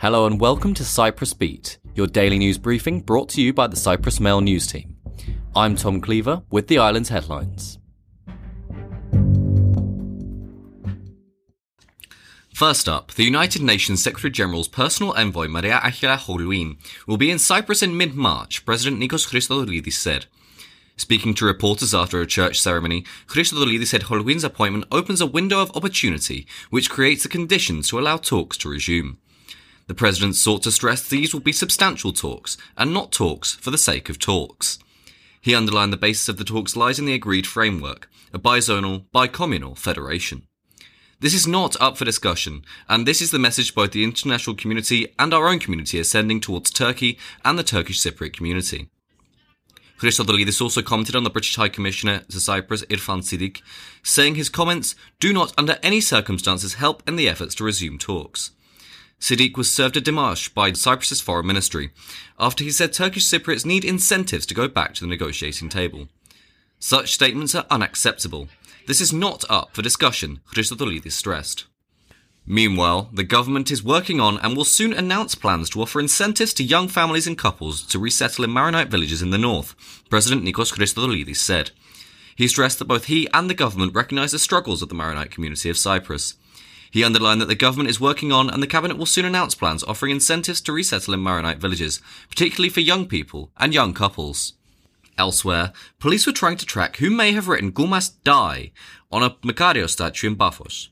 [0.00, 3.74] Hello and welcome to Cyprus Beat, your daily news briefing brought to you by the
[3.74, 4.96] Cyprus Mail news team.
[5.56, 7.80] I'm Tom Cleaver with the island's headlines.
[12.54, 16.76] First up, the United Nations Secretary General's personal envoy Maria Angela Holguin
[17.08, 20.26] will be in Cyprus in mid March, President Nikos Christodoulidis said.
[20.96, 25.74] Speaking to reporters after a church ceremony, Christodoulidis said Holguin's appointment opens a window of
[25.74, 29.18] opportunity which creates the conditions to allow talks to resume.
[29.88, 33.78] The president sought to stress these will be substantial talks and not talks for the
[33.78, 34.78] sake of talks.
[35.40, 39.78] He underlined the basis of the talks lies in the agreed framework, a bizonal, bicommunal
[39.78, 40.46] federation.
[41.20, 45.14] This is not up for discussion, and this is the message both the international community
[45.18, 48.90] and our own community are sending towards Turkey and the Turkish Cypriot community.
[49.98, 53.62] Christodoulidis also commented on the British High Commissioner to Cyprus, Irfan Siddiq,
[54.02, 58.52] saying his comments do not under any circumstances help in the efforts to resume talks.
[59.20, 61.90] Siddiq was served a démarche by Cyprus's foreign ministry
[62.38, 66.08] after he said Turkish Cypriots need incentives to go back to the negotiating table.
[66.78, 68.48] Such statements are unacceptable.
[68.86, 71.64] This is not up for discussion, Christodoulidis stressed.
[72.46, 76.64] Meanwhile, the government is working on and will soon announce plans to offer incentives to
[76.64, 79.74] young families and couples to resettle in Maronite villages in the north,
[80.08, 81.72] President Nikos Christodoulidis said.
[82.36, 85.68] He stressed that both he and the government recognise the struggles of the Maronite community
[85.68, 86.36] of Cyprus.
[86.90, 89.84] He underlined that the government is working on and the cabinet will soon announce plans
[89.84, 94.54] offering incentives to resettle in Maronite villages, particularly for young people and young couples.
[95.18, 98.70] Elsewhere, police were trying to track who may have written Koumas Die
[99.10, 100.88] on a Makarios statue in Paphos.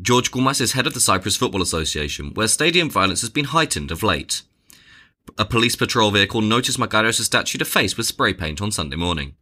[0.00, 3.92] George Koumas is head of the Cyprus Football Association, where stadium violence has been heightened
[3.92, 4.42] of late.
[5.38, 9.34] A police patrol vehicle noticed Makarios' statue to face with spray paint on Sunday morning.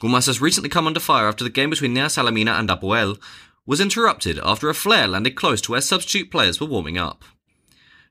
[0.00, 3.18] Koumas has recently come under fire after the game between Nea Salamina and Apoel
[3.66, 7.24] was interrupted after a flare landed close to where substitute players were warming up.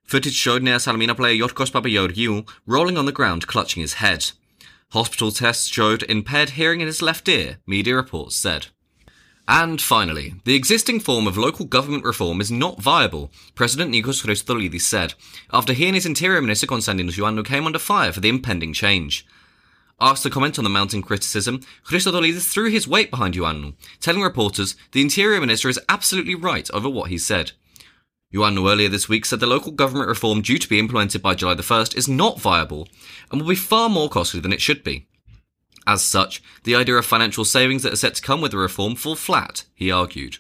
[0.03, 4.31] Footage showed Nea Salamina player Yorkos Papageorgiou rolling on the ground, clutching his head.
[4.91, 8.67] Hospital tests showed impaired hearing in his left ear, media reports said.
[9.47, 14.81] And finally, the existing form of local government reform is not viable, President Nikos Christodoulidis
[14.81, 15.15] said,
[15.51, 19.25] after he and his Interior Minister Konstantinos Ioannou came under fire for the impending change.
[20.01, 24.75] Asked to comment on the mounting criticism, Christodoulidis threw his weight behind Ioannou, telling reporters
[24.91, 27.51] the Interior Minister is absolutely right over what he said.
[28.33, 31.53] Ioannou earlier this week said the local government reform due to be implemented by July
[31.53, 32.87] the 1st is not viable
[33.31, 35.07] and will be far more costly than it should be.
[35.85, 38.95] As such, the idea of financial savings that are set to come with the reform
[38.95, 40.37] fall flat, he argued.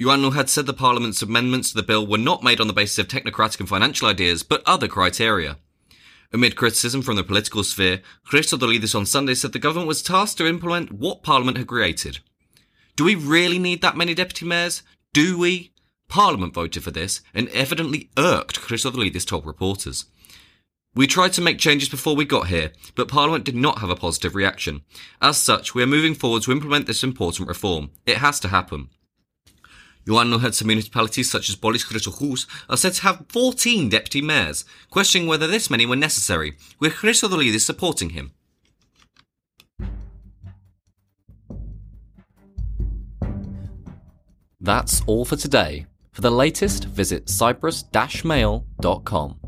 [0.00, 2.98] Ioannou had said the Parliament's amendments to the bill were not made on the basis
[2.98, 5.58] of technocratic and financial ideas, but other criteria.
[6.32, 10.46] Amid criticism from the political sphere, Christodoulidis on Sunday said the government was tasked to
[10.46, 12.20] implement what Parliament had created.
[12.96, 14.82] Do we really need that many deputy mayors?
[15.12, 15.72] Do we?
[16.08, 20.06] Parliament voted for this and evidently irked Christodoulidis told reporters.
[20.94, 23.96] We tried to make changes before we got here, but Parliament did not have a
[23.96, 24.82] positive reaction.
[25.22, 27.90] As such, we are moving forward to implement this important reform.
[28.04, 28.90] It has to happen.
[30.06, 34.64] Ioannou had some municipalities such as Polis Chrysochous are said to have 14 deputy mayors,
[34.90, 38.32] questioning whether this many were necessary, with Christodoulidis supporting him.
[44.60, 45.86] That's all for today.
[46.12, 49.41] For the latest, visit cyprus-mail.com.